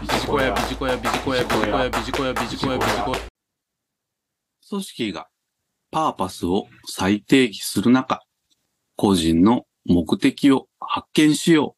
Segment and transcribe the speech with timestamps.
[0.00, 3.18] ビジコヤビジコヤビジコヤビジコヤビジコヤビジコヤビジコヤ
[4.70, 5.28] 組織が
[5.90, 8.22] パーパスを再定義する中、
[8.96, 11.76] 個人の目的を発見しよ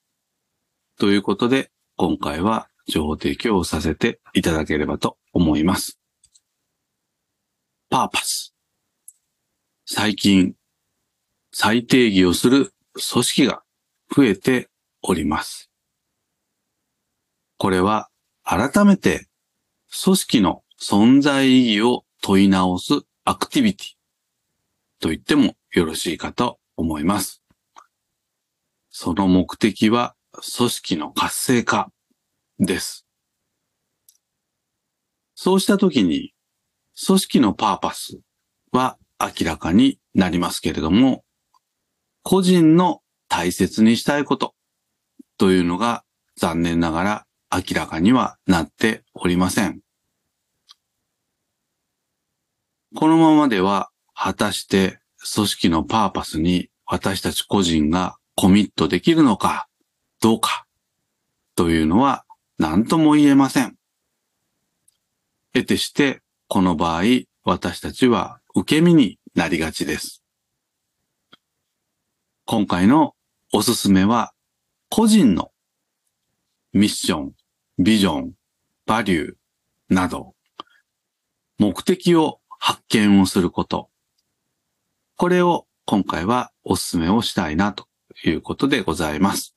[0.96, 5.98] うということで、今回は情報提供をさせていただければと思います。
[7.90, 8.54] パーパス。
[9.84, 10.54] 最近、
[11.52, 13.64] 再定義をする組織が
[14.14, 14.68] 増えて
[15.02, 15.72] おります。
[17.58, 18.10] これは
[18.44, 19.28] 改めて
[20.02, 23.86] 組織の存在意義を問い直すアクティビティ
[25.00, 27.42] と言ってもよろしいかと思います。
[28.90, 30.14] その目的は
[30.56, 31.90] 組織の活性化
[32.58, 33.06] です。
[35.34, 36.32] そうしたときに
[37.06, 38.20] 組織のパーパス
[38.70, 41.24] は明らかになりますけれども、
[42.22, 44.54] 個人の大切にしたいこと
[45.38, 46.04] というのが
[46.36, 49.80] 残念ながら明らかにはなっておりません。
[52.94, 54.98] このままでは果たして
[55.34, 59.68] 組織のパーパスに私たち個人がコミットできるのか
[60.20, 60.66] どうか
[61.54, 62.24] というのは
[62.58, 63.76] 何とも言えません。
[65.52, 67.02] 得てしてこの場合
[67.44, 70.22] 私たちは受け身になりがちです。
[72.46, 73.14] 今回の
[73.52, 74.32] おすすめは
[74.88, 75.50] 個人の
[76.72, 77.32] ミッション、
[77.82, 78.32] ビジョン、
[78.86, 79.34] バリュー
[79.88, 80.34] など
[81.58, 83.90] 目的を発見をすること。
[85.16, 87.88] これを今回はお勧めをしたいなと
[88.24, 89.56] いうことでございます。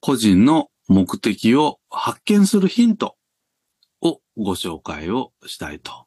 [0.00, 3.16] 個人の目的を発見するヒント
[4.00, 6.06] をご紹介をしたいと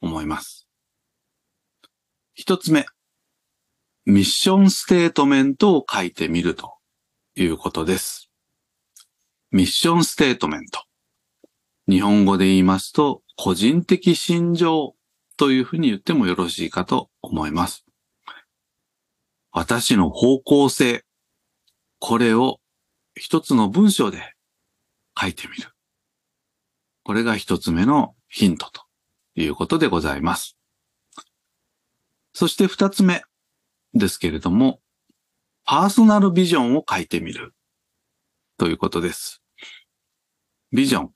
[0.00, 0.68] 思います。
[2.32, 2.86] 一つ目、
[4.06, 6.76] ミッションステートメントを書いてみると
[7.34, 8.30] いうことです。
[9.52, 10.82] ミッションステートメント。
[11.88, 14.96] 日本語で言いますと、個人的心情
[15.36, 17.86] というふうに言ってもよろしいかと思います。
[19.52, 21.04] 私の方向性、
[22.00, 22.58] これを
[23.14, 24.34] 一つの文章で
[25.18, 25.70] 書いてみる。
[27.04, 28.82] これが一つ目のヒントと
[29.36, 30.58] いうことでございます。
[32.32, 33.22] そして二つ目
[33.94, 34.80] ですけれども、
[35.64, 37.54] パーソナルビジョンを書いてみる
[38.58, 39.42] ということです。
[40.72, 41.10] ビジョン。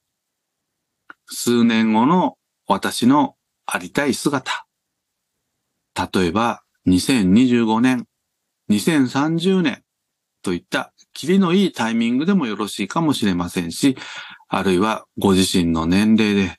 [1.27, 2.37] 数年後の
[2.67, 3.37] 私の
[3.67, 4.67] ありたい姿。
[5.95, 8.07] 例えば、2025年、
[8.71, 9.83] 2030年
[10.43, 13.97] といった、キリのいいタイミングでもよろしいかもしれませんし、
[14.49, 16.59] あるいはご自身の年齢で、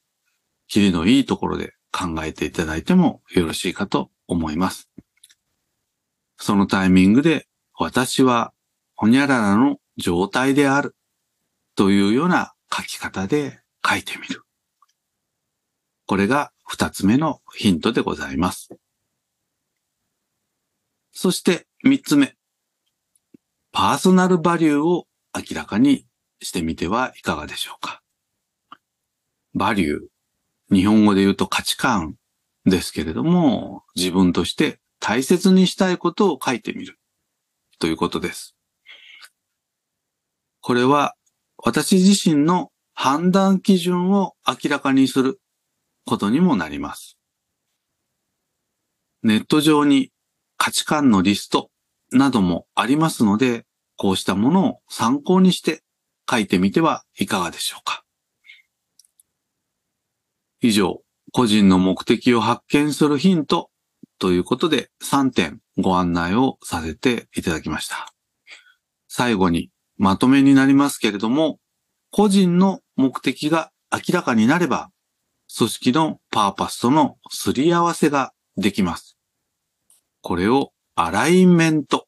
[0.67, 4.89] キリのいいところで考えていただいてもよろしいかと思います。
[6.37, 7.47] そのタイミングで、
[7.77, 8.51] 私は、
[8.95, 10.95] ほにゃららの状態である、
[11.75, 14.43] というような書き方で書いてみる。
[16.05, 18.69] これが二つ目のヒントでございます。
[21.13, 22.35] そして三つ目。
[23.71, 26.05] パーソナルバリューを明らかに
[26.41, 28.01] してみてはいかがでしょうか。
[29.53, 29.99] バリュー。
[30.73, 32.15] 日本語で言うと価値観
[32.65, 36.97] ですけれども、自分として大切にしたいことを書いてみる。
[37.79, 38.55] ということです。
[40.61, 41.15] これは
[41.57, 45.41] 私自身の判断基準を明らかにする
[46.05, 47.17] ことにもなります。
[49.23, 50.11] ネット上に
[50.57, 51.69] 価値観のリスト
[52.11, 53.65] などもありますので、
[53.97, 55.81] こうしたものを参考にして
[56.29, 58.03] 書いてみてはいかがでしょうか。
[60.59, 61.01] 以上、
[61.31, 63.69] 個人の目的を発見するヒント
[64.19, 68.13] ということで3点ご案内をさせていただきました。
[69.07, 69.71] 最後に
[70.01, 71.59] まとめになりますけれども、
[72.09, 74.89] 個人の目的が明らかになれば、
[75.55, 79.15] 組織のパーパスとのすり合わせができます。
[80.21, 82.07] これをアライメント。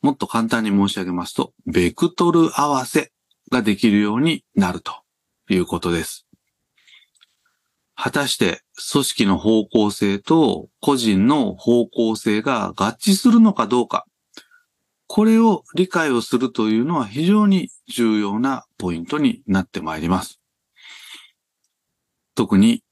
[0.00, 3.12] もっと簡単に申し上げますと、ベクトル合わせ
[3.52, 4.94] ができるようになると
[5.50, 6.26] いうことです。
[7.94, 14.06] 果たして組織の方向性と個人の方向性が合致するのかどうか。
[15.14, 20.40] これを理解をするというのは非常に重要なポイントになってまいります。
[22.34, 22.82] 特に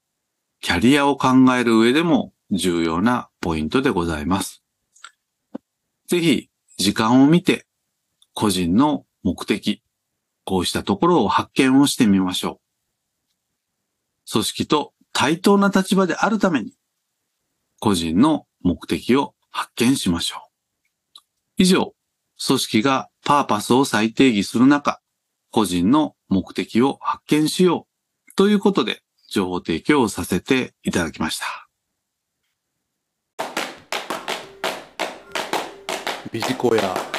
[0.60, 4.62] キャリアを考える上でも重要なポイントでございます。
[6.06, 7.66] ぜひ時間を見て
[8.34, 9.82] 個人の目的、
[10.44, 12.60] こうしたところを発見をしてみましょ
[14.28, 14.30] う。
[14.30, 16.74] 組織と対等な立場であるために
[17.80, 21.20] 個人の目的を発見しましょう。
[21.56, 21.96] 以上、
[22.44, 25.00] 組織がパーパスを再定義する中、
[25.50, 27.86] 個人の目的を発見しよ
[28.30, 31.68] うということで情報提供をさせていただきました。
[36.32, 37.11] ビジコヤ